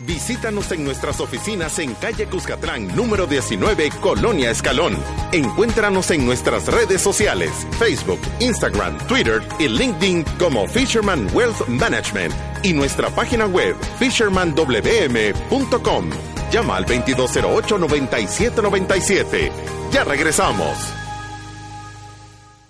[0.00, 4.96] Visítanos en nuestras oficinas en calle Cuscatlán, número 19, Colonia Escalón.
[5.32, 12.72] Encuéntranos en nuestras redes sociales, Facebook, Instagram, Twitter y LinkedIn como Fisherman Wealth Management y
[12.72, 16.31] nuestra página web fishermanwm.com.
[16.52, 19.50] Llama al 2208-9797.
[19.90, 21.01] Ya regresamos.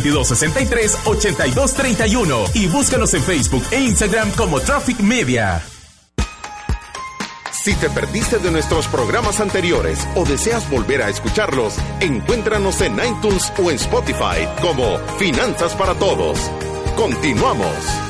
[0.00, 5.62] 2263-8231 y búscanos en Facebook e Instagram como Traffic Media.
[7.52, 13.52] Si te perdiste de nuestros programas anteriores o deseas volver a escucharlos, encuéntranos en iTunes
[13.62, 16.40] o en Spotify como Finanzas para Todos.
[16.96, 18.01] Continuamos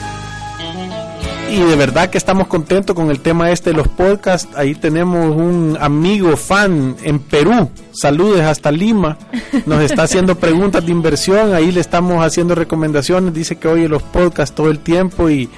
[1.52, 4.48] y de verdad que estamos contentos con el tema este de los podcasts.
[4.56, 7.70] Ahí tenemos un amigo fan en Perú.
[7.92, 9.18] Saludes hasta Lima.
[9.66, 11.52] Nos está haciendo preguntas de inversión.
[11.52, 13.34] Ahí le estamos haciendo recomendaciones.
[13.34, 15.50] Dice que oye los podcasts todo el tiempo y,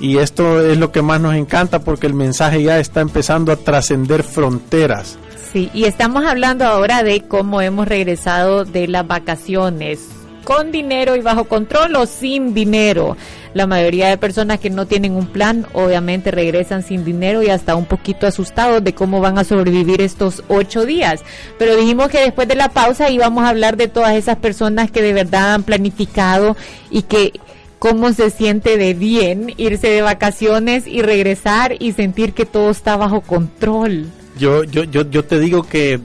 [0.00, 3.56] y esto es lo que más nos encanta porque el mensaje ya está empezando a
[3.56, 5.18] trascender fronteras.
[5.52, 11.20] Sí, y estamos hablando ahora de cómo hemos regresado de las vacaciones con dinero y
[11.20, 13.16] bajo control o sin dinero.
[13.52, 17.74] La mayoría de personas que no tienen un plan obviamente regresan sin dinero y hasta
[17.74, 21.22] un poquito asustados de cómo van a sobrevivir estos ocho días.
[21.58, 25.02] Pero dijimos que después de la pausa íbamos a hablar de todas esas personas que
[25.02, 26.56] de verdad han planificado
[26.90, 27.40] y que
[27.80, 32.96] cómo se siente de bien irse de vacaciones y regresar y sentir que todo está
[32.96, 34.06] bajo control.
[34.38, 35.98] Yo, yo, yo, yo te digo que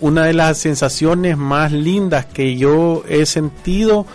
[0.00, 4.06] una de las sensaciones más lindas que yo he sentido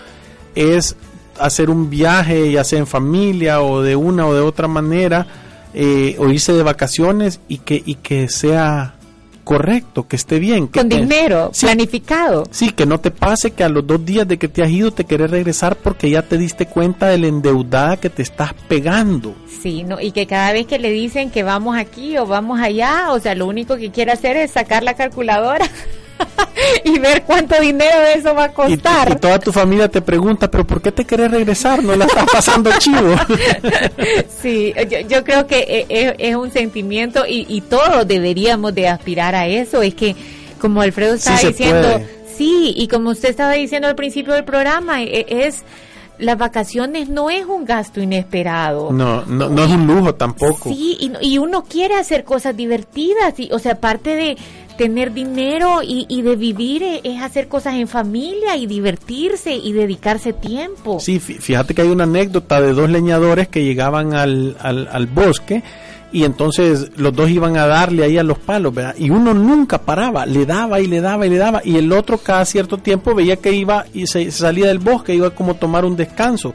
[0.56, 0.96] es
[1.40, 5.28] hacer un viaje, ya sea en familia o de una o de otra manera,
[5.74, 8.96] eh, o irse de vacaciones y que, y que sea
[9.44, 10.68] correcto, que esté bien.
[10.68, 12.46] Con dinero, planificado.
[12.52, 14.92] Sí, que no te pase que a los dos días de que te has ido
[14.92, 19.36] te querés regresar porque ya te diste cuenta de la endeudada que te estás pegando.
[19.62, 23.12] Sí, no, y que cada vez que le dicen que vamos aquí o vamos allá,
[23.12, 25.70] o sea, lo único que quiere hacer es sacar la calculadora.
[26.84, 29.12] y ver cuánto dinero eso va a costar.
[29.12, 31.84] Y, toda tu familia te pregunta, pero ¿por qué te querés regresar?
[31.84, 33.16] No la estás pasando chivo.
[34.42, 34.74] sí,
[35.08, 39.48] yo, creo que e, e, es, un sentimiento y, y, todos deberíamos de aspirar a
[39.48, 39.82] eso.
[39.82, 40.16] Es que,
[40.60, 42.02] como Alfredo estaba diciendo,
[42.36, 45.64] sí, y como usted estaba diciendo al principio del programa, e, es
[46.20, 48.92] las vacaciones no es un gasto inesperado.
[48.92, 50.70] No, no, no es un lujo tampoco.
[50.70, 54.38] Sí, y, y uno quiere hacer cosas divertidas, y, o sea, aparte de,
[54.78, 60.34] tener dinero y, de vivir e, es hacer cosas en familia y divertirse y dedicarse
[60.34, 61.00] tiempo.
[61.00, 65.64] Sí, fíjate que hay una anécdota de dos leñadores que llegaban al, al, bosque
[66.12, 68.96] y entonces los dos iban a darle ahí a los palos, ¿verdad?
[68.98, 72.18] Y uno nunca paraba, le daba y le daba y le daba, y el otro
[72.18, 75.86] cada cierto tiempo veía que iba y se salía del bosque, iba como a tomar
[75.86, 76.54] un descanso.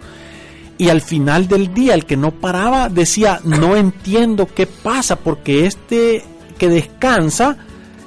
[0.81, 5.67] Y al final del día, el que no paraba decía, no entiendo qué pasa, porque
[5.67, 6.23] este
[6.57, 7.57] que descansa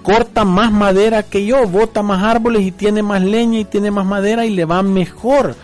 [0.04, 4.06] corta más madera que yo, bota más árboles y tiene más leña y tiene más
[4.06, 5.56] madera y le va mejor.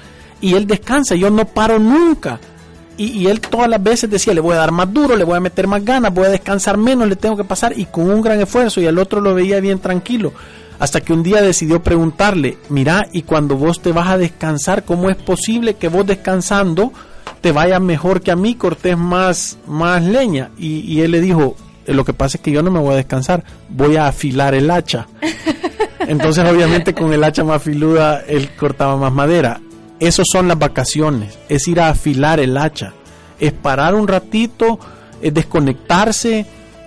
[0.41, 2.39] Y él descansa, yo no paro nunca.
[2.99, 5.39] Y, él todas las veces decía, le voy a dar más duro, le voy a
[5.39, 8.41] meter más ganas, voy a descansar menos, le tengo que pasar y con un gran
[8.41, 10.33] esfuerzo y al otro lo veía bien tranquilo.
[10.79, 15.11] Hasta que un día decidió preguntarle, mira, y cuando vos te vas a descansar, ¿cómo
[15.11, 16.91] es posible que vos descansando
[17.41, 20.49] te vaya mejor que a mí, cortés más, más leña?
[20.57, 21.55] Y, y él le dijo,
[21.87, 24.69] lo que pasa es que yo no me voy a descansar, voy a afilar el
[24.69, 25.07] hacha.
[25.99, 29.61] Entonces obviamente con el hacha más filuda él cortaba más madera.
[29.99, 32.93] Esos son las vacaciones, es ir a afilar el hacha,
[33.39, 34.79] es parar un ratito,
[35.21, 36.45] es desconectarse,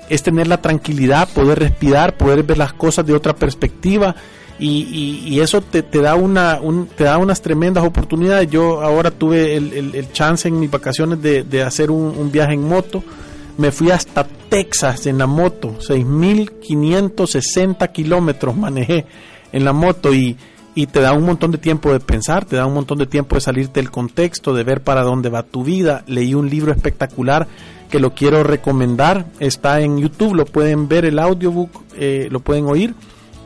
[0.08, 4.14] es tener la tranquilidad, poder respirar, poder ver las cosas de otra perspectiva
[4.60, 6.60] y, eso te, da una,
[6.96, 8.50] te da unas tremendas oportunidades.
[8.50, 13.02] Yo ahora tuve el, chance en mis vacaciones de, hacer un, viaje en moto.
[13.60, 19.04] Me fui hasta Texas en la moto, 6.560 kilómetros manejé
[19.52, 20.38] en la moto y,
[20.74, 23.34] y te da un montón de tiempo de pensar, te da un montón de tiempo
[23.34, 26.04] de salirte del contexto, de ver para dónde va tu vida.
[26.06, 27.48] Leí un libro espectacular
[27.90, 32.64] que lo quiero recomendar, está en YouTube, lo pueden ver el audiobook, eh, lo pueden
[32.64, 32.94] oír,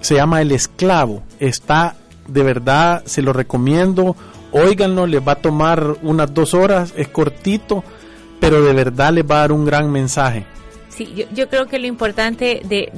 [0.00, 1.96] se llama El Esclavo, está
[2.28, 4.14] de verdad, se lo recomiendo,
[4.52, 7.82] óiganlo, les va a tomar unas dos horas, es cortito,
[8.40, 10.44] pero de verdad les va a dar un gran mensaje.
[10.88, 12.90] Sí, yo, creo que lo importante de,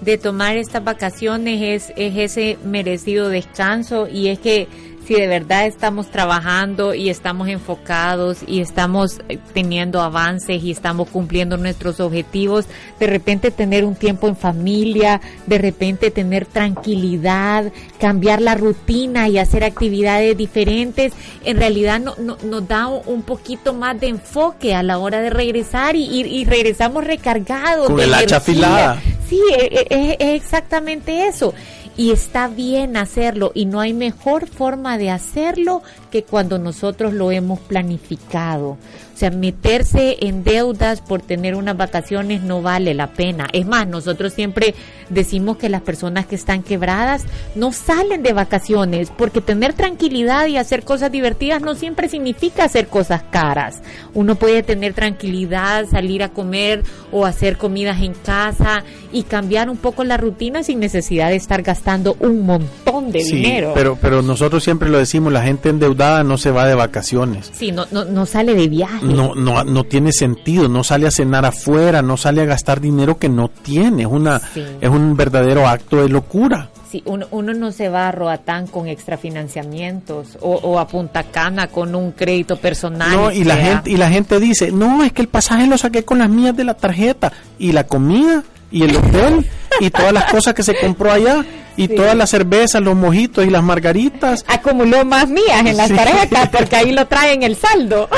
[0.00, 4.68] de tomar estas vacaciones es, es ese merecido descanso y es que
[5.08, 11.08] si de verdad estamos trabajando y estamos enfocados y estamos eh, teniendo avances y estamos
[11.08, 12.66] cumpliendo nuestros objetivos,
[13.00, 19.38] de repente tener un tiempo en familia, de repente tener tranquilidad, cambiar la rutina y
[19.38, 24.98] hacer actividades diferentes, en realidad no, nos da un poquito más de enfoque a la
[24.98, 27.86] hora de regresar y, regresamos recargados.
[27.86, 29.00] Con el hacha afilada.
[29.26, 31.54] Sí, e, e, es exactamente eso
[31.98, 35.82] y está bien hacerlo y no hay mejor forma de hacerlo
[36.12, 38.78] que cuando nosotros lo hemos planificado.
[39.18, 43.48] O sea, meterse en deudas por tener unas vacaciones no vale la pena.
[43.52, 44.76] Es más, nosotros siempre
[45.08, 47.24] decimos que las personas que están quebradas
[47.56, 52.86] no salen de vacaciones porque tener tranquilidad y hacer cosas divertidas no siempre significa hacer
[52.86, 53.82] cosas caras.
[54.14, 59.78] Uno puede tener tranquilidad, salir a comer o hacer comidas en casa y cambiar un
[59.78, 63.72] poco la rutina sin necesidad de estar gastando un montón de dinero.
[63.74, 67.50] Pero, pero nosotros siempre lo decimos, la gente endeudada no se va de vacaciones.
[67.52, 71.10] Sí, no, no, no sale de viaje no, no, no tiene sentido, no sale a
[71.10, 75.66] cenar afuera, no sale a gastar dinero que no tiene, es, una, es un verdadero
[75.66, 76.70] acto de locura.
[76.90, 81.66] Sí, uno, uno, no se va a Roatán con extrafinanciamientos o, o a Punta Cana
[81.68, 83.10] con un crédito personal.
[83.10, 86.04] No, y la, gente, y la gente dice, no, es que el pasaje lo saqué
[86.04, 89.46] con las mías de la tarjeta y la comida y el hotel
[89.80, 91.44] y todas las cosas que se compró allá
[91.76, 94.44] y todas las cervezas, los mojitos y las margaritas.
[94.48, 98.08] Acumuló más mías en las tarjetas porque ahí lo traen el saldo.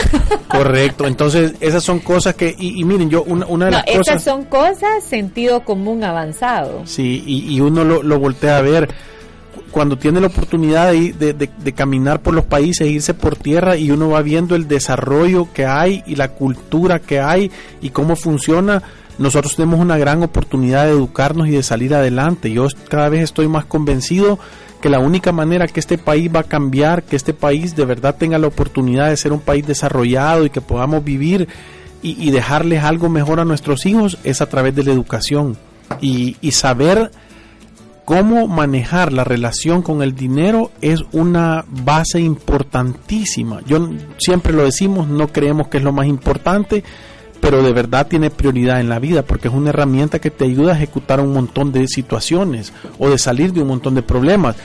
[0.48, 4.08] Correcto, entonces esas son cosas que, y, miren, yo una, una de las cosas...
[4.08, 6.82] Esas son cosas sentido común avanzado.
[6.86, 8.88] Sí, y, uno lo, lo voltea a ver
[9.70, 13.90] cuando tiene la oportunidad de, de, de, caminar por los países, irse por tierra y
[13.90, 18.82] uno va viendo el desarrollo que hay y la cultura que hay y cómo funciona,
[19.20, 22.50] nosotros tenemos una gran oportunidad de educarnos y de salir adelante.
[22.50, 24.38] Yo cada vez estoy más convencido
[24.80, 28.16] que la única manera que este país va a cambiar, que este país de verdad
[28.16, 31.48] tenga la oportunidad de ser un país desarrollado y que podamos vivir
[32.02, 35.58] y, dejarles algo mejor a nuestros hijos es a través de la educación
[36.00, 37.10] y, y saber
[38.06, 43.60] cómo manejar la relación con el dinero es una base importantísima.
[43.66, 46.84] Yo siempre lo decimos, no creemos que es lo más importante,
[47.40, 50.72] pero de verdad tiene prioridad en la vida porque es una herramienta que te ayuda
[50.72, 54.56] a ejecutar un montón de situaciones o de salir de un montón de problemas.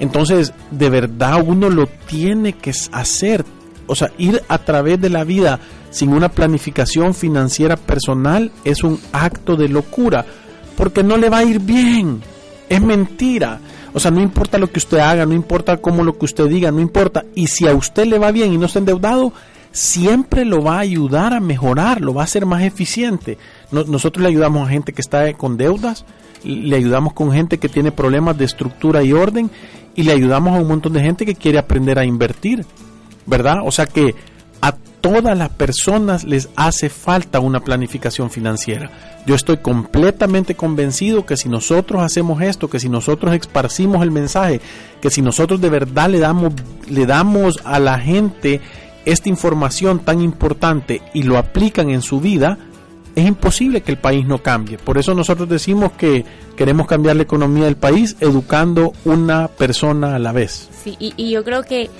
[0.00, 3.44] Entonces, de verdad uno lo tiene que hacer.
[3.86, 8.98] O sea, ir a través de la vida sin una planificación financiera personal es un
[9.12, 10.24] acto de locura
[10.76, 12.20] porque no le va a ir bien.
[12.68, 13.60] Es mentira.
[13.92, 16.72] O sea, no importa lo que usted haga, no importa cómo lo que usted diga,
[16.72, 17.24] no importa.
[17.36, 19.32] Y si a usted le va bien y no está endeudado,
[19.74, 23.38] siempre lo va a ayudar a mejorar, lo va a hacer más eficiente.
[23.72, 26.04] nosotros le ayudamos a gente que está con deudas,
[26.44, 29.50] le ayudamos con gente que tiene problemas de estructura y orden
[29.96, 32.64] y le ayudamos a un montón de gente que quiere aprender a invertir,
[33.26, 33.58] ¿verdad?
[33.64, 34.14] O sea que
[34.60, 38.90] a todas las personas les hace falta una planificación financiera.
[39.26, 44.60] Yo estoy completamente convencido que si nosotros hacemos esto, que si nosotros esparcimos el mensaje,
[45.00, 46.52] que si nosotros de verdad le damos,
[46.88, 48.60] le damos a la gente
[49.04, 52.58] esta información tan importante y lo aplican en su vida,
[53.14, 54.78] es imposible que el país no cambie.
[54.78, 56.24] Por eso nosotros decimos que
[56.56, 60.68] queremos cambiar la economía del país educando una persona a la vez.
[60.82, 61.90] Sí, y, yo creo que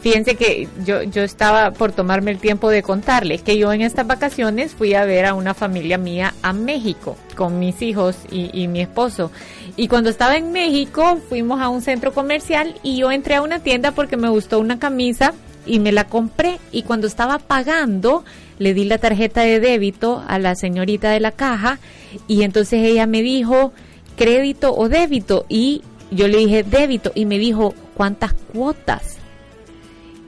[0.00, 4.06] fíjense que yo, yo estaba por tomarme el tiempo de contarles que yo en estas
[4.06, 8.80] vacaciones fui a ver a una familia mía a México con mis hijos y, mi
[8.80, 9.30] esposo.
[9.76, 13.60] Y cuando estaba en México fuimos a un centro comercial y yo entré a una
[13.60, 15.32] tienda porque me gustó una camisa
[15.68, 16.58] y me la compré.
[16.72, 18.24] Y cuando estaba pagando
[18.58, 21.78] le di la tarjeta de débito a la señorita de la caja
[22.26, 23.72] y entonces ella me dijo
[24.16, 29.18] crédito o débito y yo le dije débito y me dijo cuántas cuotas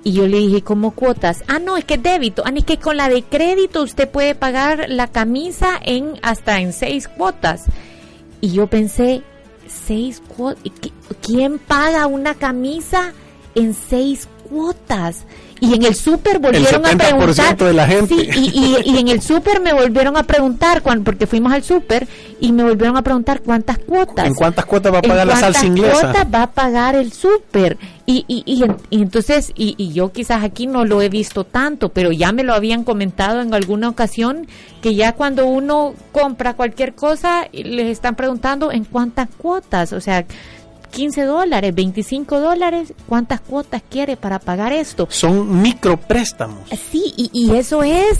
[0.02, 1.44] y yo le dije, ¿cómo cuotas?
[1.46, 2.42] Ah, no, es que débito.
[2.46, 6.72] Ah, es que con la de crédito usted puede pagar la camisa en hasta en
[6.72, 7.64] seis cuotas.
[8.40, 9.22] Y yo pensé,
[9.66, 10.62] seis cuotas.
[11.20, 13.12] ¿Quién paga una camisa
[13.54, 15.24] en seis cuotas?
[15.60, 17.56] Y en el súper volvieron a preguntar.
[17.56, 18.14] de la gente.
[18.14, 22.08] y, y, en el súper me volvieron a preguntar, cuando, porque fuimos al súper,
[22.40, 24.26] y me volvieron a preguntar cuántas cuotas.
[24.26, 25.92] ¿En cuántas cuotas va a pagar la salsa inglesa?
[25.92, 27.76] ¿Cuántas cuotas va a pagar el súper?
[28.06, 32.10] Y, y, y, entonces, y, y yo quizás aquí no lo he visto tanto, pero
[32.10, 34.48] ya me lo habían comentado en alguna ocasión,
[34.80, 39.92] que ya cuando uno compra cualquier cosa, les están preguntando en cuántas cuotas.
[39.92, 40.24] O sea,
[40.90, 45.06] 15 dólares, 25 dólares, ¿cuántas cuotas quiere para pagar esto?
[45.10, 46.68] Son micropréstamos.
[46.90, 48.18] Sí, y, y eso es,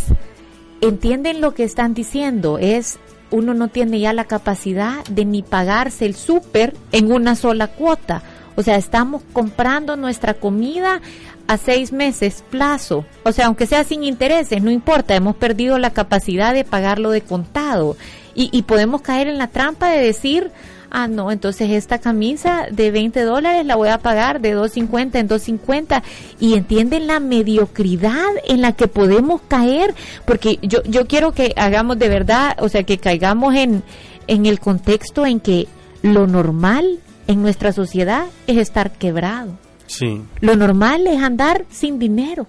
[0.81, 2.99] entienden lo que están diciendo, es
[3.31, 8.23] uno no tiene ya la capacidad de ni pagarse el súper en una sola cuota.
[8.57, 11.01] O sea, estamos comprando nuestra comida
[11.47, 13.05] a seis meses plazo.
[13.25, 17.23] O sea, aunque sea sin intereses, no importa, hemos perdido la capacidad de pagarlo de
[17.23, 17.97] contado.
[18.35, 20.51] Y, y podemos caer en la trampa de decir,
[20.91, 25.29] ah, no, entonces esta camisa de 20 dólares la voy a pagar de 2.50 en
[25.29, 26.03] 2.50
[26.39, 29.95] y entienden la mediocridad en la que podemos caer,
[30.27, 33.83] porque yo, yo quiero que hagamos de verdad, o sea, que caigamos en,
[34.27, 35.69] en el contexto en que
[36.03, 39.53] lo normal en nuestra sociedad es estar quebrado.
[39.87, 40.23] Sí.
[40.41, 42.47] Lo normal es andar sin dinero.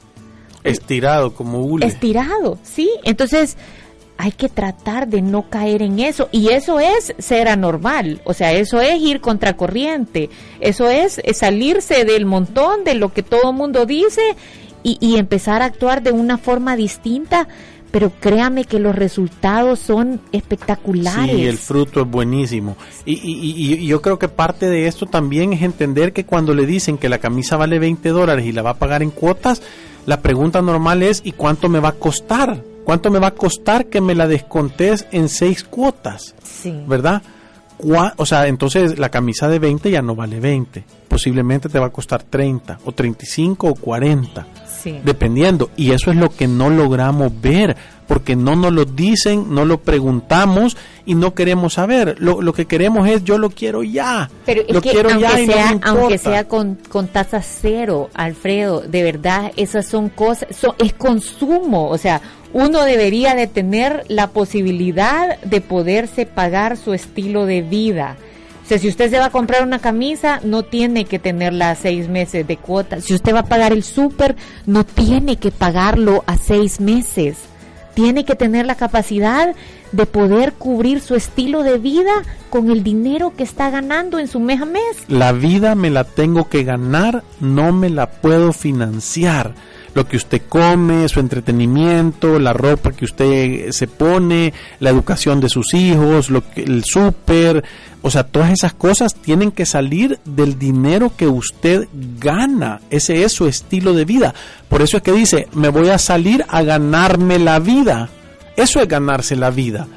[0.63, 1.87] Estirado como hule.
[1.87, 2.89] Estirado, sí.
[3.03, 3.57] Entonces,
[4.21, 6.29] hay que tratar de no caer en eso.
[6.31, 12.27] Y eso es ser anormal, o sea, eso es ir contracorriente, eso es salirse del
[12.27, 14.21] montón de lo que todo mundo dice
[14.83, 17.47] y, y empezar a actuar de una forma distinta.
[17.89, 21.35] Pero créame que los resultados son espectaculares.
[21.35, 22.77] Sí, el fruto es buenísimo.
[23.03, 26.65] Y, y, y, yo creo que parte de esto también es entender que cuando le
[26.65, 29.61] dicen que la camisa vale 20 dólares y la va a pagar en cuotas,
[30.05, 32.63] la pregunta normal es ¿y cuánto me va a costar?
[32.83, 36.35] ¿Cuánto me va a costar que me la descontes en seis cuotas?
[36.43, 36.83] Sí.
[36.87, 37.21] ¿Verdad?
[38.17, 40.83] O sea, entonces la camisa de 20 ya no vale 20.
[41.07, 44.45] Posiblemente te va a costar 30 o 35 o 40.
[44.81, 44.99] Sí.
[45.03, 45.69] Dependiendo.
[45.75, 47.75] Y eso es lo que no logramos ver
[48.07, 50.75] porque no nos lo dicen, no lo preguntamos
[51.05, 52.17] y no queremos saber.
[52.19, 54.29] Lo, lo que queremos es yo lo quiero ya.
[54.45, 55.89] Pero es lo que quiero aunque ya y no sea, importa.
[55.89, 61.87] aunque sea con, con tasa cero, Alfredo, de verdad, esas son cosas, son, es consumo,
[61.87, 62.21] o sea,
[62.53, 68.17] uno debería de tener la posibilidad de poderse pagar su estilo de vida.
[68.79, 72.47] Si usted se va a comprar una camisa, no tiene que tenerla a seis meses
[72.47, 73.01] de cuota.
[73.01, 77.37] Si usted va a pagar el súper, no tiene que pagarlo a seis meses.
[77.95, 79.53] Tiene que tener la capacidad
[79.91, 82.13] de poder cubrir su estilo de vida
[82.49, 85.03] con el dinero que está ganando en su mes a mes.
[85.09, 89.53] La vida me la tengo que ganar, no me la puedo financiar.
[89.93, 95.49] Lo que usted come, su entretenimiento, la ropa que usted se pone, la educación de
[95.49, 97.63] sus hijos, lo que, el súper,
[98.01, 101.87] o sea, todas esas cosas tienen que salir del dinero que usted
[102.19, 102.81] gana.
[102.89, 104.33] Ese es su estilo de vida.
[104.69, 108.09] Por eso es que dice, me voy a salir a ganarme la vida.
[108.55, 109.87] Eso es ganarse la vida.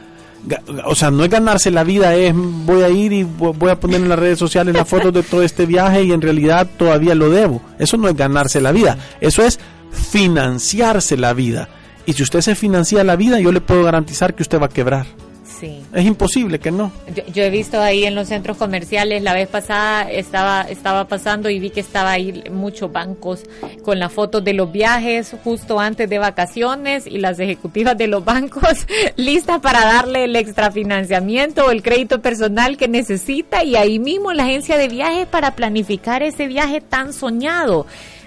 [0.85, 4.03] O sea, no es ganarse la vida, es voy a ir y voy a poner
[4.03, 7.31] en las redes sociales las fotos de todo este viaje y en realidad todavía lo
[7.31, 7.63] debo.
[7.79, 9.59] Eso no es ganarse la vida, eso es
[9.95, 11.69] financiarse la vida.
[12.07, 14.71] Y si usted se financia la vida, yo le puedo garantizar que usted va a
[14.71, 15.07] quebrar.
[15.45, 15.83] Sí.
[15.95, 16.91] Es imposible que no.
[17.15, 21.49] Yo, yo, he visto ahí en los centros comerciales, la vez pasada estaba, estaba pasando
[21.49, 23.45] y vi que estaba ahí muchos bancos
[23.83, 28.25] con las fotos de los viajes justo antes de vacaciones y las ejecutivas de los
[28.25, 28.87] bancos
[29.17, 34.45] listas para darle el extrafinanciamiento o el crédito personal que necesita y ahí mismo la
[34.45, 37.87] agencia de viajes para planificar ese viaje tan soñado.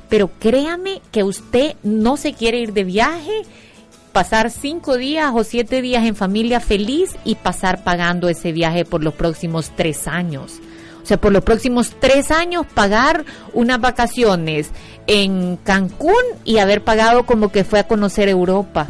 [0.10, 3.43] Pero créame que usted no se quiere ir de viaje
[4.18, 9.03] pasar cinco días o siete días en familia feliz y pasar pagando ese viaje por
[9.03, 10.60] los próximos tres años.
[11.03, 14.72] O sea, por los próximos tres años pagar unas vacaciones
[15.05, 18.88] en Cancún y haber pagado como que fue a conocer Europa.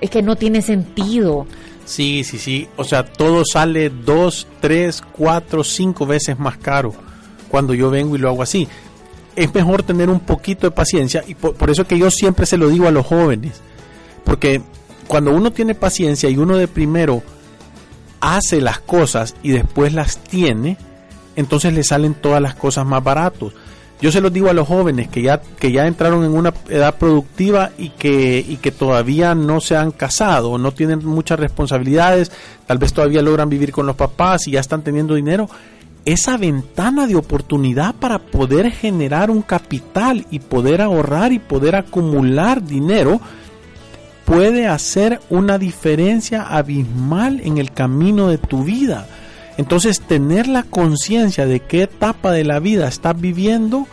[0.00, 1.46] Es que no tiene sentido.
[1.84, 2.68] Sí, sí, sí.
[2.76, 6.92] O sea, todo sale dos, tres, cuatro, cinco veces más caro
[7.48, 8.66] cuando yo vengo y lo hago así.
[9.36, 12.56] Es mejor tener un poquito de paciencia y por, por eso que yo siempre se
[12.56, 13.60] lo digo a los jóvenes.
[14.24, 14.62] Porque
[15.06, 17.22] cuando uno tiene paciencia y uno de primero
[18.20, 20.76] hace las cosas y después las tiene,
[21.36, 23.52] entonces le salen todas las cosas más baratos.
[24.00, 26.96] Yo se los digo a los jóvenes que ya, que ya entraron en una edad
[26.96, 32.30] productiva y que, y que todavía no se han casado, no tienen muchas responsabilidades,
[32.66, 35.48] tal vez todavía logran vivir con los papás y ya están teniendo dinero.
[36.06, 42.64] Esa ventana de oportunidad para poder generar un capital y poder ahorrar y poder acumular
[42.64, 43.20] dinero
[44.24, 49.06] puede hacer una diferencia abismal en el camino de tu vida.
[49.56, 53.86] Entonces, tener la conciencia de qué etapa de la vida estás viviendo,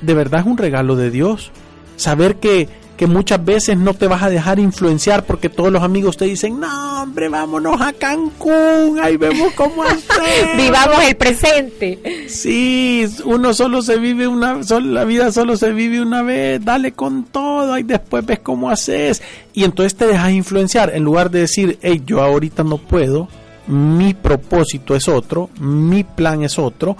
[0.00, 1.52] de verdad es un regalo de Dios.
[1.96, 2.68] Saber que,
[3.00, 6.60] que muchas veces no te vas a dejar influenciar porque todos los amigos te dicen,
[6.60, 10.54] no, hombre, vámonos a Cancún, ahí vemos cómo hacer.
[10.58, 12.28] Vivamos el presente.
[12.28, 17.24] Sí, uno solo se vive una, la vida solo se vive una vez, dale con
[17.24, 19.22] todo, y después ves cómo haces.
[19.54, 23.28] Y entonces te dejas influenciar en lugar de decir, hey, yo ahorita no puedo,
[23.66, 26.98] mi propósito es otro, mi plan es otro,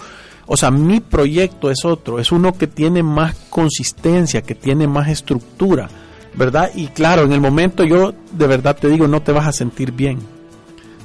[0.52, 5.08] o sea, mi proyecto es otro, es uno que tiene más consistencia, que tiene más
[5.08, 5.88] estructura,
[6.34, 6.72] ¿verdad?
[6.74, 9.92] Y claro, en el momento yo de verdad te digo, no te vas a sentir
[9.92, 10.18] bien.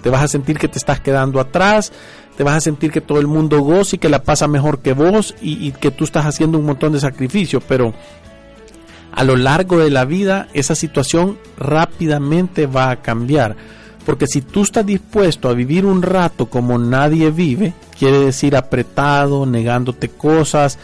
[0.01, 1.93] Te vas a sentir que te estás quedando atrás,
[2.35, 4.93] te vas a sentir que todo el mundo goza y que la pasa mejor que
[4.93, 7.93] vos y, y que tú estás haciendo un montón de sacrificios, pero
[9.11, 13.55] a lo largo de la vida esa situación rápidamente va a cambiar
[14.05, 19.45] porque si tú estás dispuesto a vivir un rato como nadie vive, quiere decir apretado,
[19.45, 20.77] negándote cosas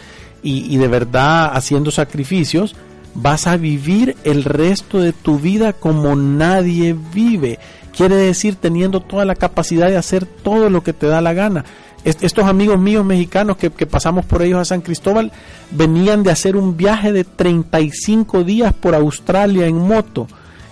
[0.44, 2.76] y, de verdad haciendo sacrificios,
[3.14, 7.60] vas a vivir el resto de tu vida como nadie vive.
[7.96, 11.64] Quiere decir teniendo toda la capacidad de hacer todo lo que te da la gana.
[12.04, 15.32] Estos amigos míos mexicanos que, que pasamos por ellos a San Cristóbal
[15.70, 20.28] venían de hacer un viaje de 35 días por Australia en moto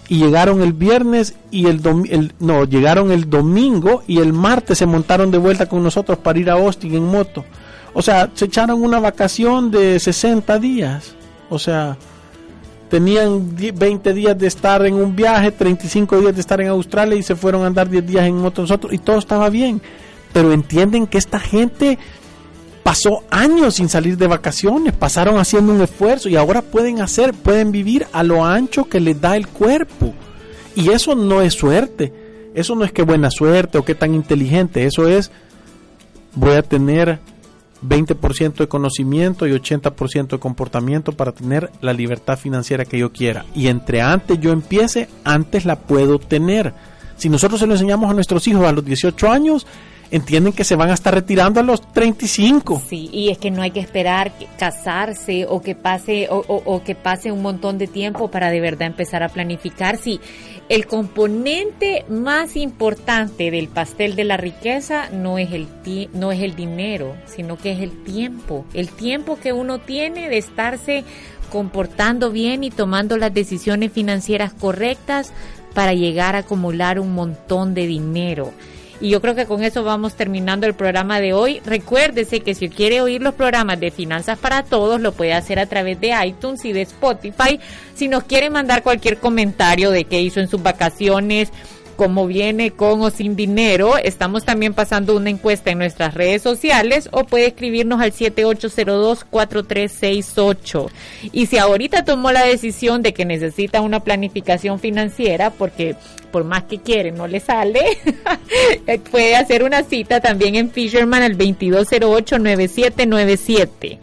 [0.10, 4.88] y llegaron el viernes y el, el, no, llegaron el domingo y el martes se
[4.88, 7.46] montaron de vuelta con nosotros para ir a Austin en moto.
[7.94, 11.16] O sea, se echaron una vacación de 60 días.
[11.50, 11.96] O sea,
[12.90, 17.22] tenían 20 días de estar en un viaje, 35 días de estar en Australia y
[17.22, 19.80] se fueron a andar 10 días en moto nosotros y todo estaba bien.
[20.34, 22.00] Pero entienden que esta gente
[22.84, 27.72] pasó años sin salir de vacaciones, pasaron haciendo un esfuerzo y ahora pueden hacer, pueden
[27.72, 30.14] vivir a lo ancho que les da el cuerpo.
[30.76, 32.14] Y eso no es suerte,
[32.56, 35.32] eso no es que buena suerte o que tan inteligente, eso es
[36.36, 37.20] voy a tener
[37.84, 43.46] 20% de conocimiento y 80% de comportamiento para tener la libertad financiera que yo quiera.
[43.56, 46.74] Y entre antes yo empiece, antes la puedo tener.
[47.16, 49.66] Si nosotros se lo enseñamos a nuestros hijos a los 18 años,
[50.12, 52.82] entienden que se van a estar retirando a los 35.
[52.88, 56.84] Sí, y es que no hay que esperar casarse o que pase o, o, o,
[56.84, 59.98] que pase un montón de tiempo para de verdad empezar a planificar.
[59.98, 60.20] Sí,
[60.70, 65.68] el componente más importante del pastel de la riqueza no es el
[66.14, 70.38] no es el dinero, sino que es el tiempo, el tiempo que uno tiene de
[70.38, 71.04] estarse
[71.52, 75.34] comportando bien y tomando las decisiones financieras correctas
[75.74, 78.52] para llegar a acumular un montón de dinero.
[79.02, 81.62] Y yo creo que con eso vamos terminando el programa de hoy.
[81.66, 85.68] Recuérdese que si quiere oír los programas de Finanzas para Todos, lo puede hacer a
[85.68, 87.60] través de iTunes y de Spotify.
[87.96, 91.52] Si nos quiere mandar cualquier comentario de qué hizo en sus vacaciones,
[92.00, 93.98] cómo viene con o sin dinero.
[93.98, 100.90] Estamos también pasando una encuesta en nuestras redes sociales o puede escribirnos al 7802-4368.
[101.34, 105.98] Y si ahorita tomó la decisión de que necesita una planificación financiera, porque
[106.32, 107.82] por más que quiere no le sale,
[109.12, 113.98] puede hacer una cita también en Fisherman al 2208-9797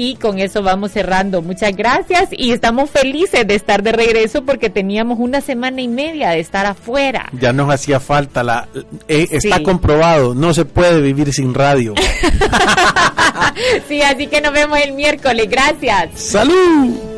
[0.00, 1.42] y con eso vamos cerrando.
[1.42, 6.30] Muchas gracias y estamos felices de estar de regreso porque teníamos una semana y media
[6.30, 7.28] de estar afuera.
[7.32, 8.68] Ya nos hacía falta la
[9.08, 11.94] eh, está comprobado, no se puede vivir sin radio.
[13.88, 15.50] sí, así que nos vemos el miércoles.
[15.50, 16.10] Gracias.
[16.14, 17.17] Salud.